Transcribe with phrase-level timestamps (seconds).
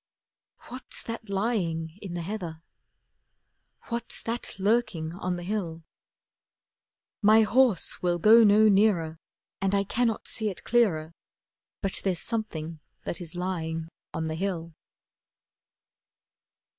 [0.69, 2.63] What's that lying in the heather?
[3.89, 5.83] What's that lurking on the hill?
[7.21, 9.19] My horse will go no nearer,
[9.61, 11.13] And I cannot see it clearer,
[11.83, 14.73] But there's something that is lying on the hill.